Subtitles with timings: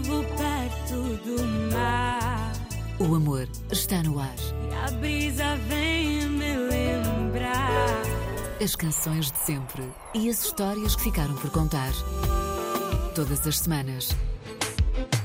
[0.00, 2.52] vivo perto do mar.
[2.98, 4.34] O amor está no ar.
[4.70, 8.02] E a brisa vem me lembrar.
[8.62, 9.82] As canções de sempre
[10.14, 11.92] e as histórias que ficaram por contar.
[13.14, 14.10] Todas as semanas.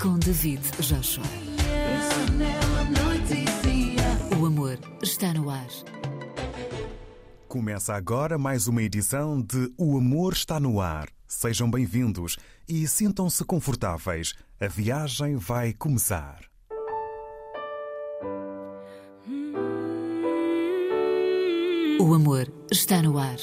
[0.02, 1.26] Com David Joshua.
[4.40, 5.68] O amor está no ar.
[7.48, 11.10] Começa agora mais uma edição de O Amor Está no Ar.
[11.28, 12.38] Sejam bem-vindos
[12.72, 14.34] e sintam-se confortáveis.
[14.58, 16.40] A viagem vai começar.
[22.00, 23.36] O amor está no ar.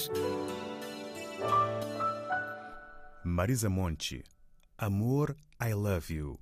[3.22, 4.24] Marisa Monte,
[4.78, 6.40] Amor, I Love You.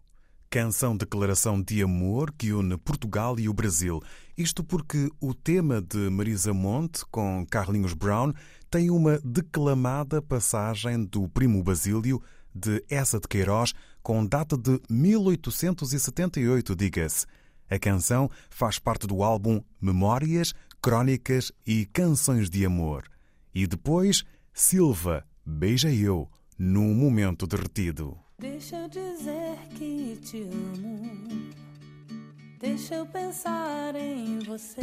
[0.49, 4.01] Canção declaração de amor que une Portugal e o Brasil.
[4.39, 8.33] Isto porque o tema de Marisa Monte com Carlinhos Brown
[8.71, 12.23] tem uma declamada passagem do Primo Basílio
[12.57, 17.27] de Essa de Queiroz com data de 1878, diga-se.
[17.69, 23.05] A canção faz parte do álbum Memórias, Crônicas e Canções de Amor.
[23.55, 28.17] E depois, Silva, Beija Eu, num momento derretido.
[28.39, 31.51] Deixa eu dizer que te amo.
[32.61, 34.83] Deixa eu pensar em você.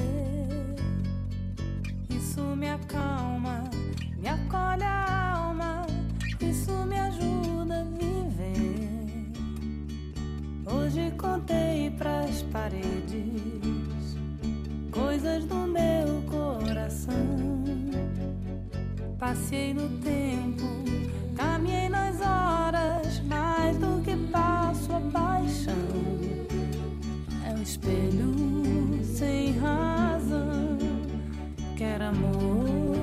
[2.09, 3.70] Isso me acalma,
[4.17, 4.83] me acolhe
[11.04, 14.16] Hoje contei pras paredes
[14.90, 17.14] coisas do meu coração.
[19.20, 20.64] Passei no tempo,
[21.36, 25.73] caminhei nas horas, mais do que passo a paixão.
[27.45, 28.34] É um espelho
[29.04, 30.78] sem razão,
[31.76, 32.95] quer amor,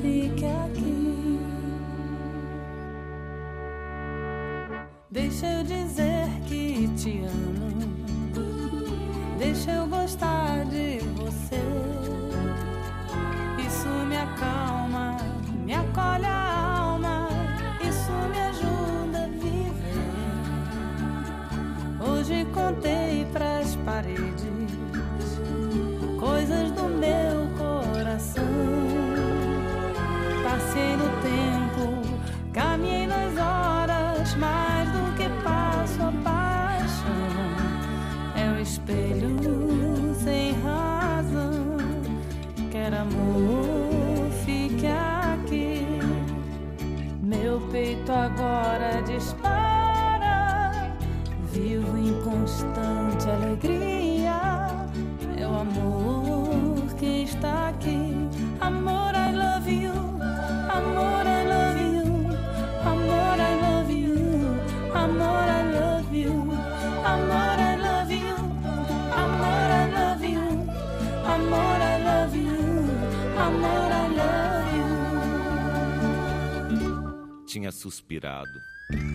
[0.00, 1.21] fique aqui.
[5.42, 7.72] Deixa eu dizer que te amo.
[9.40, 11.60] Deixa eu gostar de você.
[13.66, 15.16] Isso me acalma,
[15.64, 17.28] me acolhe a alma.
[17.80, 20.04] Isso me ajuda a viver.
[22.08, 24.41] Hoje contei pras paredes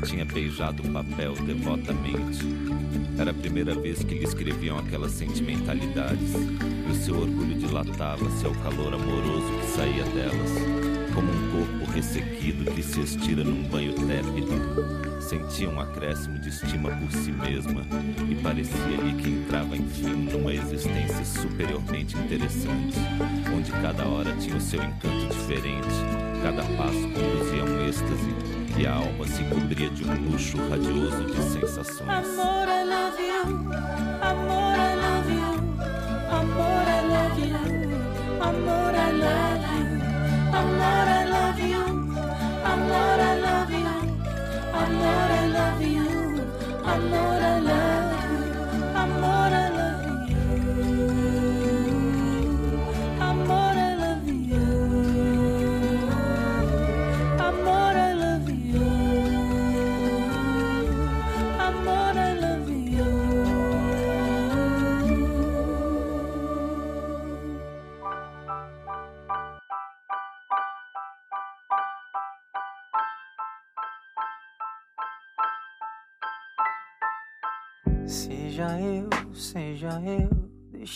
[0.05, 2.39] Tinha beijado o papel devotamente.
[3.19, 8.53] Era a primeira vez que lhe escreviam aquelas sentimentalidades, e o seu orgulho dilatava-se ao
[8.55, 10.51] calor amoroso que saía delas,
[11.13, 15.21] como um corpo ressequido que se estira num banho tépido.
[15.21, 17.85] Sentia um acréscimo de estima por si mesma
[18.29, 22.97] e parecia-lhe que entrava enfim numa existência superiormente interessante,
[23.55, 25.87] onde cada hora tinha o seu encanto diferente,
[26.41, 28.46] cada passo conduzia a um êxtase
[28.77, 32.01] e a alma se cobria de um luxo radioso de sensações.
[32.01, 33.71] Amor, I love you.
[34.21, 35.51] Amor, I love you.
[36.29, 37.57] Amor, I love you.
[38.39, 39.97] Amor, I love you.
[40.53, 41.85] Amor, I love you.
[42.63, 43.87] Amor, I love you.
[44.73, 46.07] Amor, I love you.
[46.85, 47.86] Amor, I love you.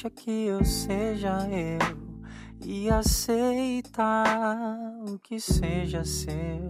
[0.02, 1.78] Deixa que eu seja eu
[2.66, 4.26] e aceitar
[5.08, 6.68] o que seja seu.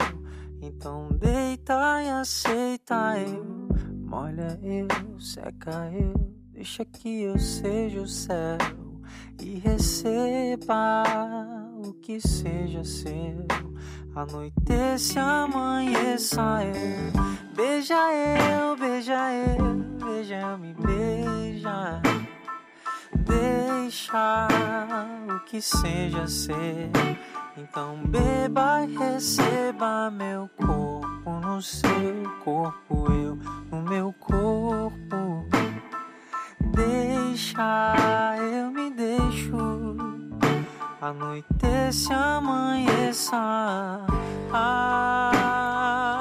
[0.61, 3.69] Então deita e aceita eu,
[4.01, 6.13] molha eu, seca eu,
[6.51, 8.57] deixa que eu seja o céu
[9.41, 11.03] e receba
[11.85, 13.47] o que seja seu.
[14.13, 17.55] Anoitece, amanheça eu.
[17.55, 19.75] Beija eu, beija eu,
[20.05, 22.20] beija me beija.
[23.25, 24.47] Deixa
[25.35, 26.89] o que seja ser.
[27.57, 33.35] Então beba e receba meu corpo no seu corpo, eu
[33.71, 35.45] no meu corpo.
[36.59, 37.93] Deixa,
[38.39, 39.57] eu me deixo.
[41.01, 43.35] Anoitece, amanheça.
[44.53, 46.20] Ah,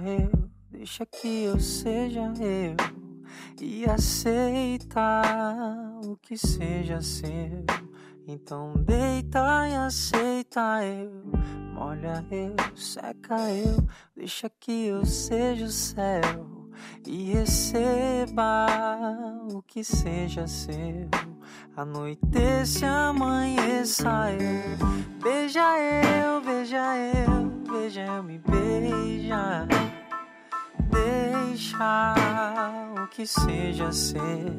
[0.00, 2.76] eu, deixa que eu seja eu
[3.60, 5.22] e aceita
[6.04, 7.64] o que seja seu.
[8.26, 11.22] Então deita e aceita eu,
[11.74, 13.76] molha eu, seca eu,
[14.16, 16.61] deixa que eu seja o céu
[17.06, 18.66] e receba
[19.52, 21.08] o que seja seu.
[21.76, 24.86] Anoitece, amanheça eu,
[25.22, 29.66] beija eu, beija eu, beija eu, me beija.
[30.90, 32.14] Deixa
[33.02, 34.56] o que seja ser.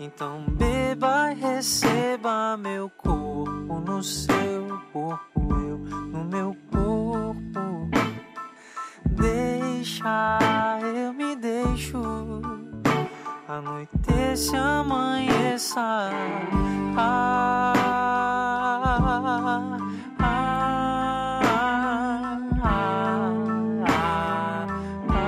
[0.00, 7.60] Então beba e receba meu corpo no seu corpo, eu no meu corpo.
[9.04, 10.38] Deixa,
[10.82, 11.29] eu me
[11.80, 12.02] deixo.
[13.48, 16.10] Anoitece, amanheça.
[16.96, 17.72] Ah,
[18.84, 19.26] ah, ah,
[20.18, 20.28] ah,
[25.08, 25.26] ah,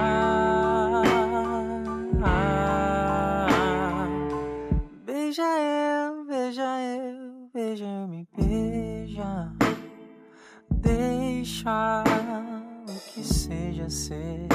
[2.23, 4.07] ah.
[5.07, 9.53] Beija eu, beija eu, beija eu, me beija.
[10.71, 12.05] Deixa
[12.87, 14.52] o que seja ser.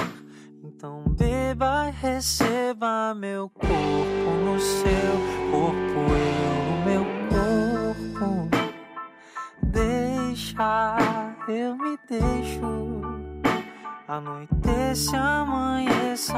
[0.77, 3.67] Então beba e receba meu corpo
[4.45, 5.17] no seu
[5.49, 7.03] corpo, eu no meu
[8.13, 8.47] corpo.
[9.63, 10.95] Deixa,
[11.47, 12.61] eu me deixo.
[14.07, 16.37] Anoitece, amanheça.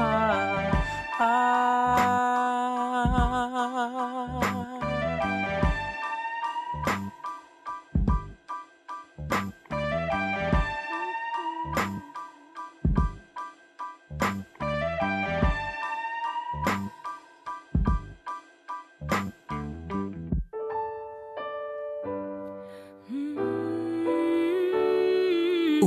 [1.20, 2.00] Ah.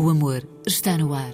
[0.03, 1.31] O amor está no ar.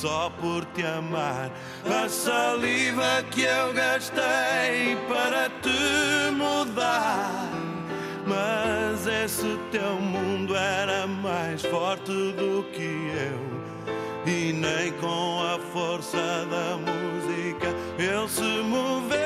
[0.00, 1.50] Só por te amar.
[1.84, 7.48] A saliva que eu gastei para te mudar.
[8.24, 13.58] Mas esse teu mundo era mais forte do que eu.
[14.32, 17.68] E nem com a força da música
[17.98, 19.18] ele se moveu.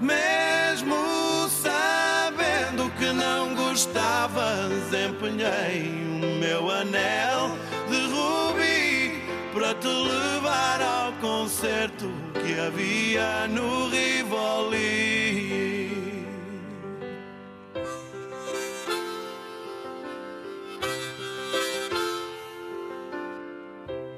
[0.00, 7.56] Mesmo sabendo que não gostavas, empenhei o meu anel
[7.88, 8.47] de rubi
[9.68, 14.78] para te levar ao concerto que havia no Rivoli.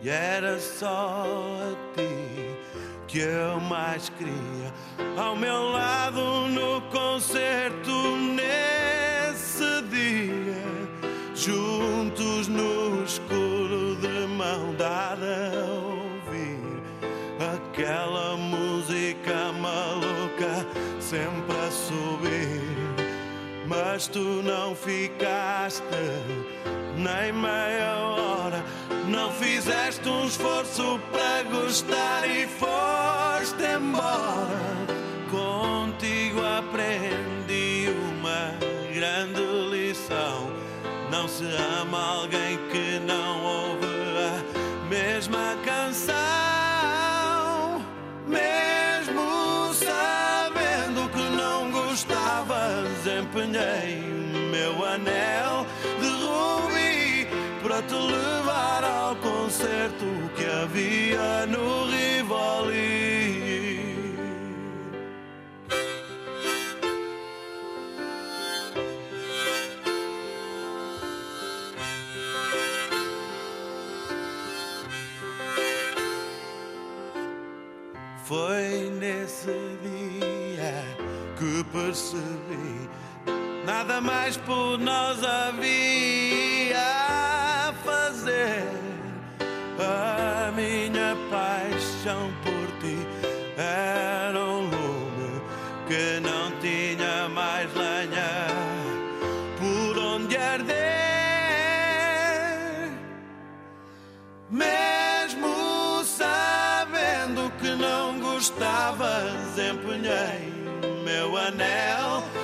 [0.03, 2.57] E era só a ti
[3.09, 4.73] que eu mais queria
[5.17, 10.63] ao meu lado no concerto nesse dia,
[11.35, 15.20] juntos no escuro de mão dada
[21.11, 22.63] sempre a subir.
[23.67, 25.83] Mas tu não ficaste
[26.97, 28.65] nem meia hora,
[29.09, 34.71] não fizeste um esforço para gostar e foste embora.
[35.31, 38.55] Contigo aprendi uma
[38.95, 40.53] grande lição:
[41.11, 41.45] não se
[41.81, 46.20] ama alguém que não ouve a mesma canção.
[53.21, 54.03] Empenhei
[54.35, 55.67] o meu anel
[56.01, 57.27] de rubi
[57.63, 63.11] para te levar ao concerto que havia no Rivoli.
[78.25, 79.51] Foi nesse
[79.83, 80.85] dia
[81.37, 82.90] que percebi
[83.71, 88.65] nada mais por nós havia a fazer.
[89.79, 92.99] A minha paixão por ti
[93.57, 95.41] era um lume
[95.87, 98.49] que não tinha mais lenha
[99.61, 100.75] por onde arder.
[104.51, 112.40] Mesmo sabendo que não gostavas, empenhei o meu anel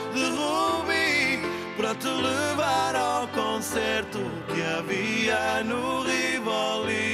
[1.86, 4.18] para te levar ao concerto
[4.52, 7.06] que havia no Rivoli.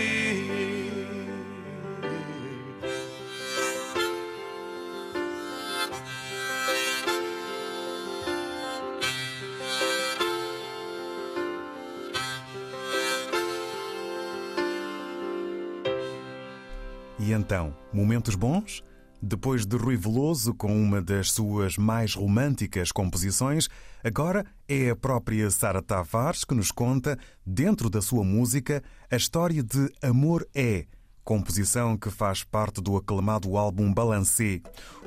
[17.19, 18.83] E então, momentos bons?
[19.25, 23.69] Depois de Rui Veloso com uma das suas mais românticas composições,
[24.03, 29.63] agora é a própria Sara Tavares que nos conta, dentro da sua música, a história
[29.63, 30.87] de Amor é,
[31.23, 34.61] composição que faz parte do aclamado álbum Balancê.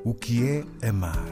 [0.06, 1.26] O que é amar?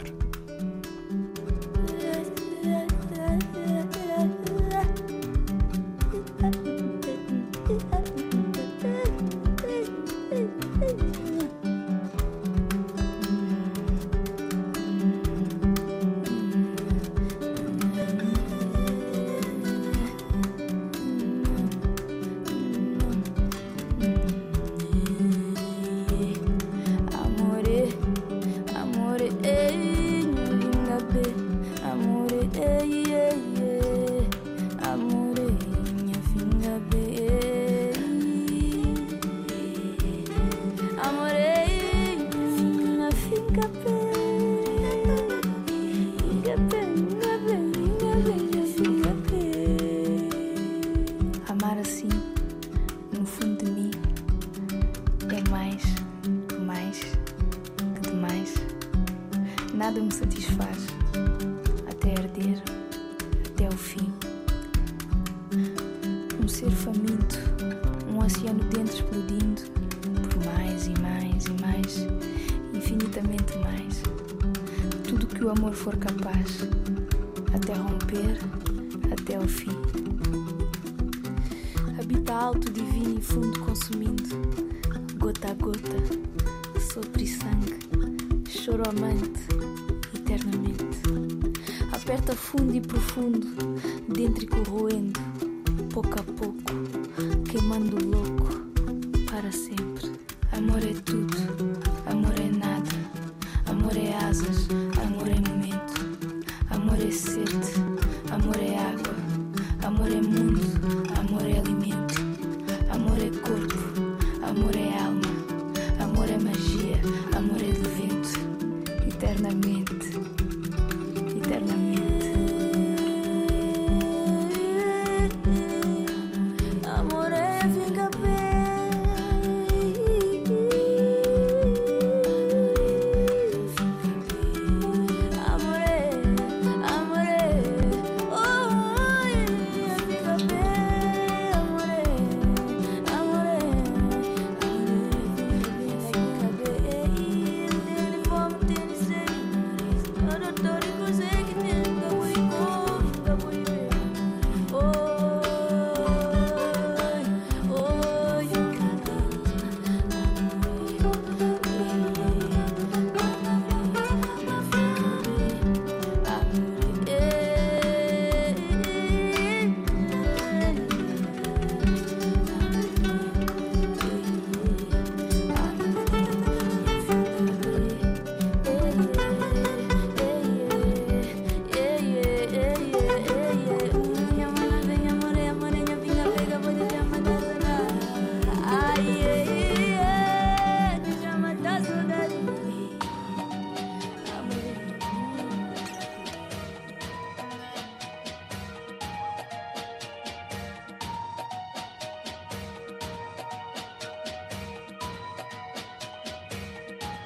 [48.15, 48.42] Minha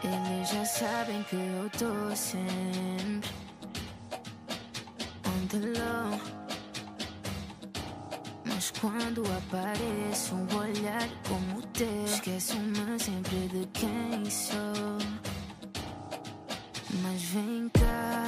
[0.07, 3.29] Eles já sabem que eu tô sempre
[5.25, 6.19] on the low.
[8.45, 14.97] Mas quando apareço um olhar como o teu, esqueço-me sempre de quem sou.
[17.03, 18.26] Mas vem cá.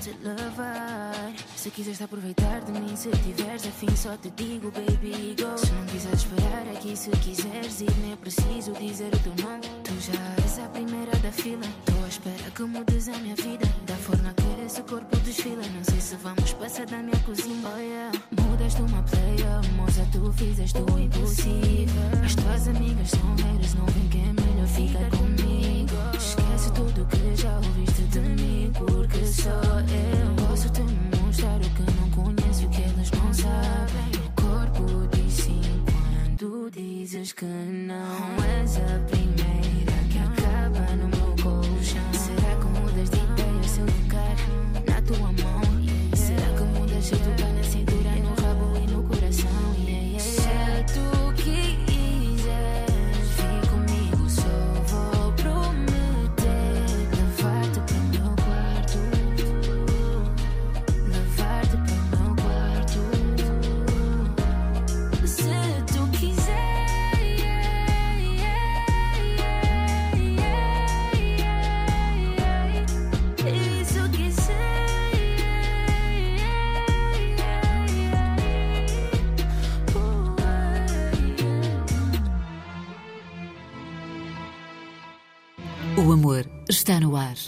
[0.00, 1.32] te levar.
[1.54, 5.58] Se quiseres aproveitar de mim, se tiveres afim, só te digo, baby, go.
[5.58, 9.66] Se não quiseres esperar aqui, se quiseres ir, nem é preciso dizer o teu nome.
[9.84, 11.66] Tu já és a primeira da fila.
[11.84, 13.66] Tô à espera que mudes a minha vida.
[13.86, 15.32] Da forma que esse corpo de
[37.20, 38.29] just couldn't know.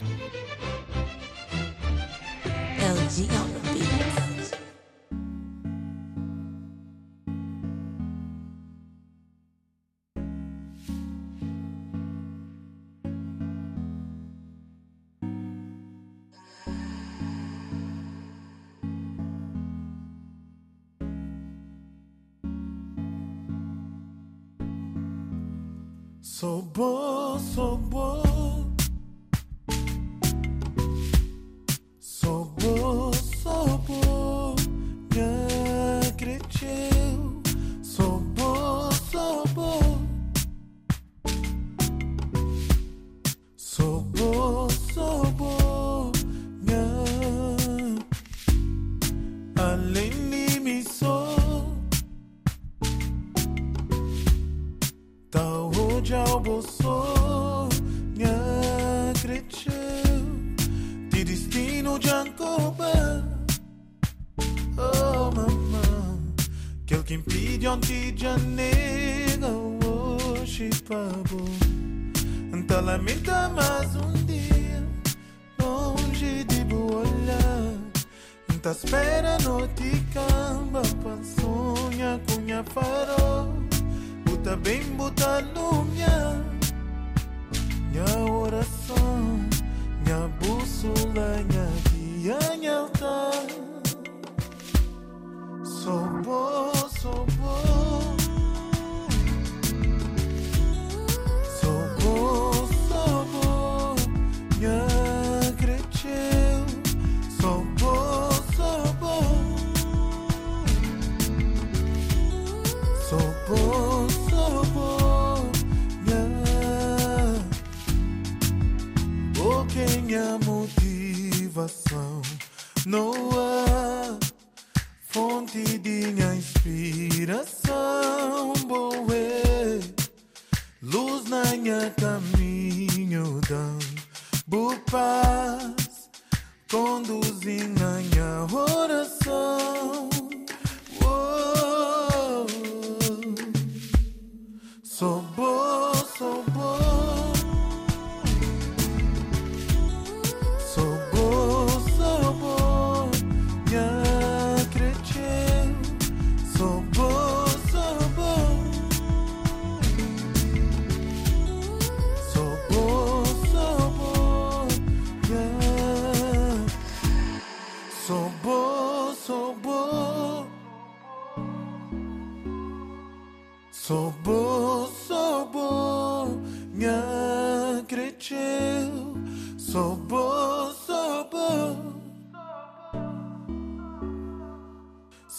[0.00, 0.41] news.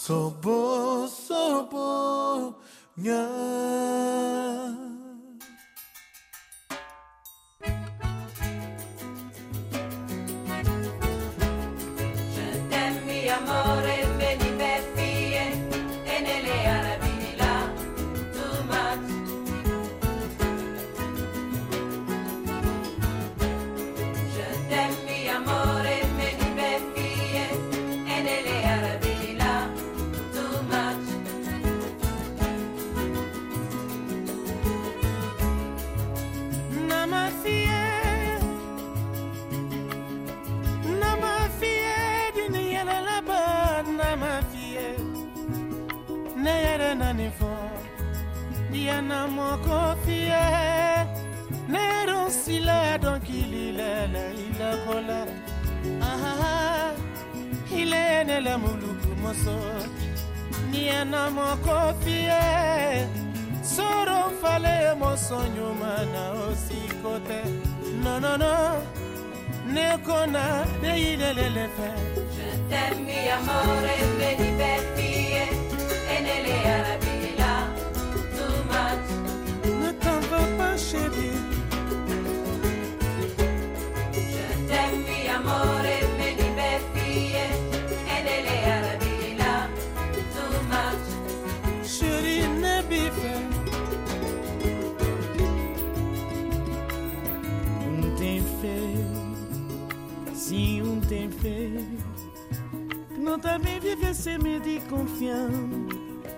[0.04, 1.88] sobo sobo
[3.00, 3.73] nyan
[70.96, 71.70] il est le.
[72.38, 73.82] Je t'aime, mi amore,
[74.20, 75.14] veni per vie.
[101.14, 101.70] tem fé.
[103.10, 105.88] Que não também viver sem medo e confiando,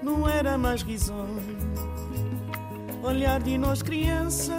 [0.04, 1.42] não era mais risonho.
[3.02, 4.58] Olhar de nós criança,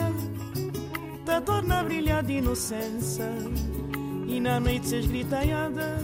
[1.24, 3.28] da torna a brilhar de inocência.
[4.26, 5.98] E na noite se esgritaiada,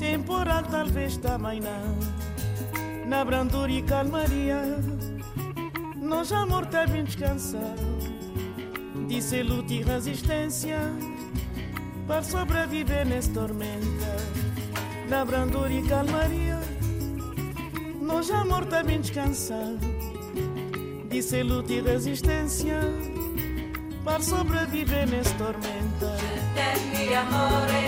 [0.00, 3.06] temporal talvez também não.
[3.06, 4.60] Na brandura e calmaria,
[5.96, 7.88] nós amor está bem descansado.
[9.06, 10.78] Disse luta e resistência
[12.08, 14.16] para sobreviver nesta tormenta,
[15.10, 16.58] na brandura e calmaria.
[18.00, 19.78] Nós amor tá bem descansado,
[21.10, 22.80] disse luta e resistência,
[24.04, 26.16] para sobreviver nesta tormenta.
[26.18, 27.87] Je t'aime.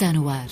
[0.00, 0.46] Está no ar.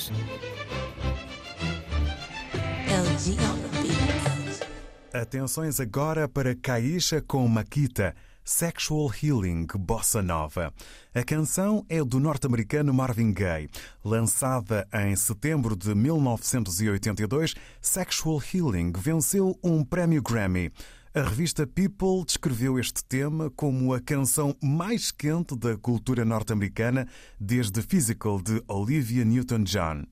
[5.10, 8.14] Atenções agora para Caixa com Maquita.
[8.44, 10.70] Sexual Healing Bossa Nova.
[11.14, 13.70] A canção é do norte-americano Marvin Gaye.
[14.04, 20.70] Lançada em setembro de 1982, Sexual Healing venceu um prémio Grammy.
[21.18, 27.08] A revista People descreveu este tema como a canção mais quente da cultura norte-americana
[27.40, 30.04] desde Physical de Olivia Newton-John.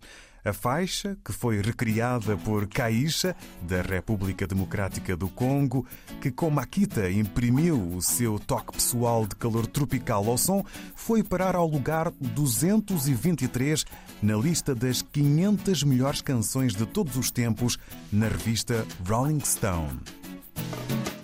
[0.44, 5.86] A faixa, que foi recriada por Caixa, da República Democrática do Congo,
[6.20, 10.64] que com Makita imprimiu o seu toque pessoal de calor tropical ao som,
[10.96, 13.84] foi parar ao lugar 223
[14.20, 17.78] na lista das 500 melhores canções de todos os tempos
[18.10, 20.00] na revista Rolling Stone.
[20.56, 21.15] Thank you.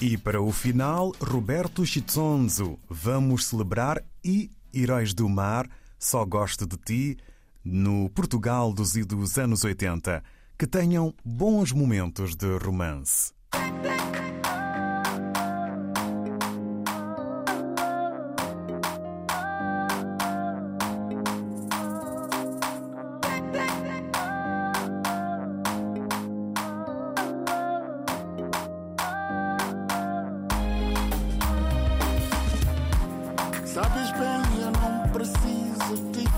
[0.00, 6.78] E para o final, Roberto Chitzonzo, vamos celebrar e Heróis do Mar, só gosto de
[6.78, 7.18] ti,
[7.62, 10.24] no Portugal dos e dos anos 80.
[10.56, 13.34] Que tenham bons momentos de romance.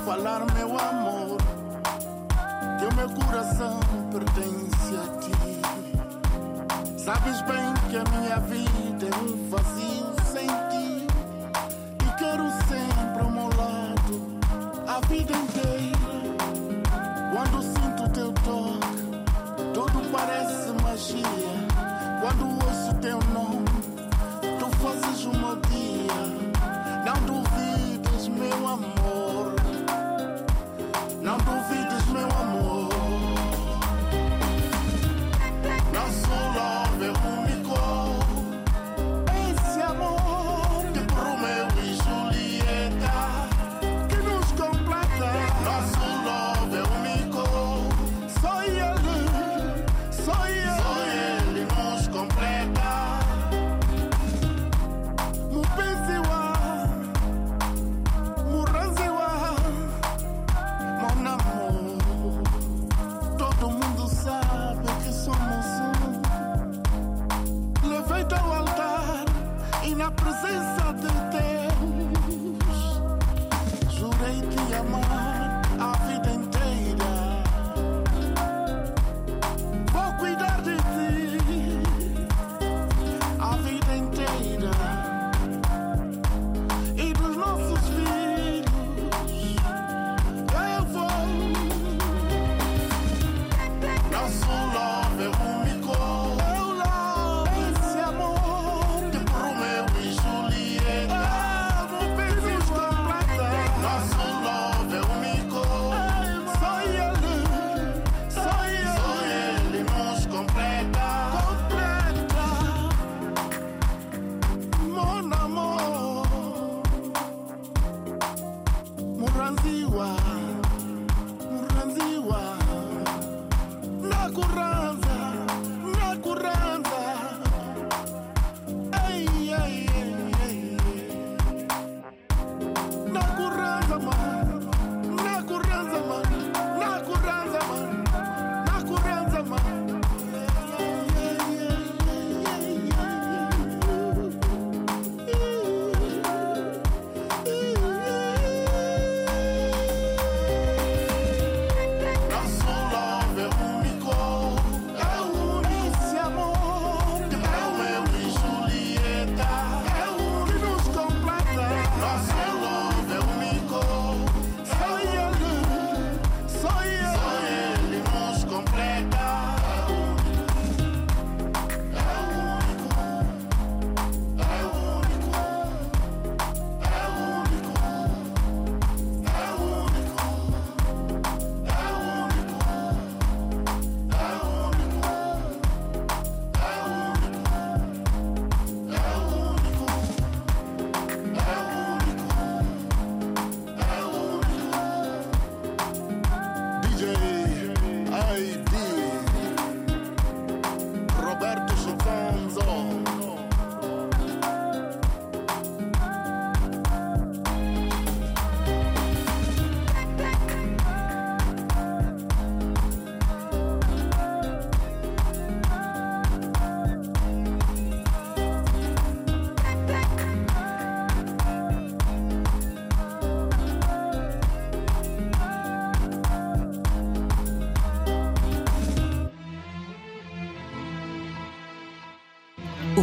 [0.05, 1.39] falar meu amor,
[2.79, 3.79] que o meu coração
[4.11, 5.33] pertence a ti.
[6.99, 11.07] Sabes bem que a minha vida é um vazio sem ti,
[12.05, 14.41] e quero sempre ao meu lado
[14.89, 15.82] a vida inteira.
[31.33, 31.92] não duvido
[74.73, 75.02] your money.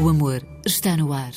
[0.01, 1.33] O amor está no ar.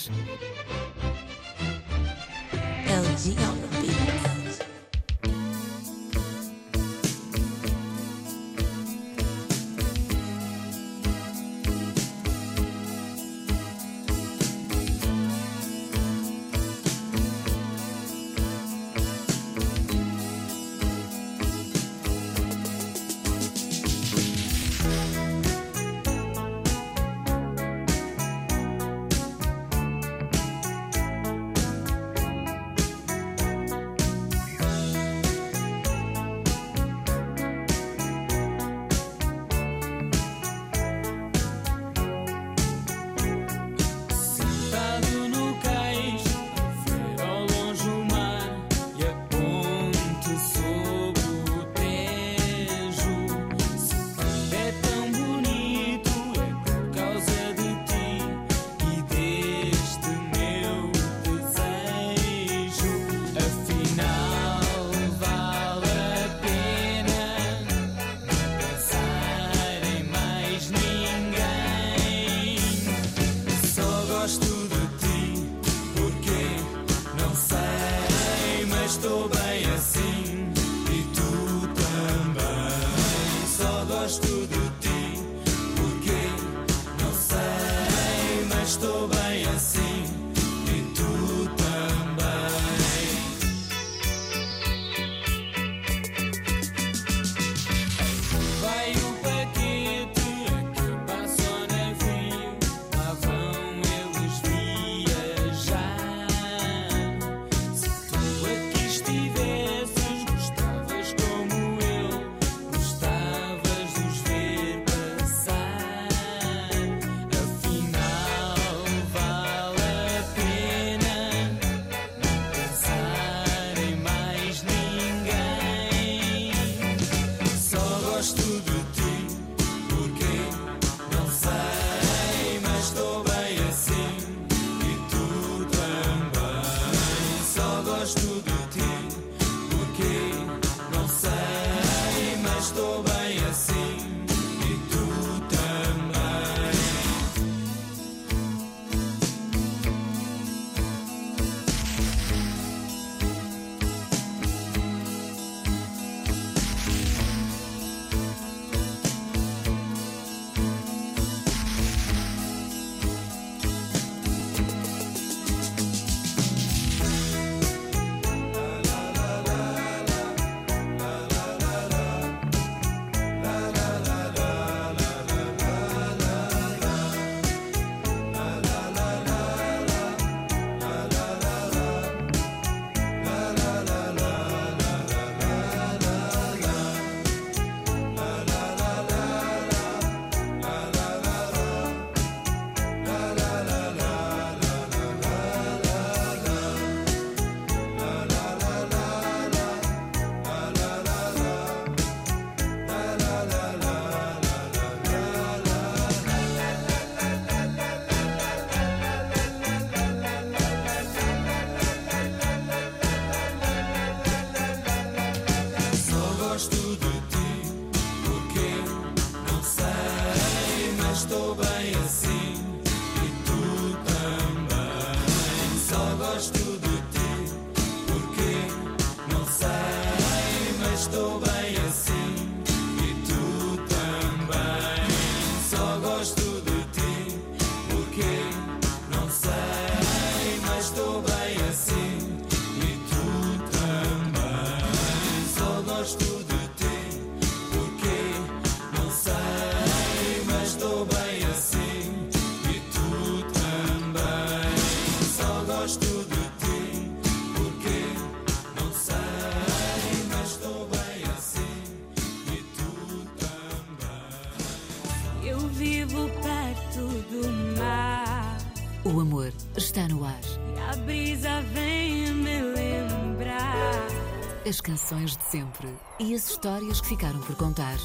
[274.93, 275.89] Canções de sempre
[276.21, 277.97] e as histórias que ficaram por contar.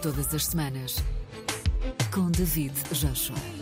[0.00, 1.02] Todas as semanas.
[2.12, 3.53] Com David Joshua.